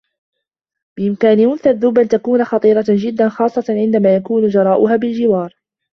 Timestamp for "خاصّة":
3.29-3.65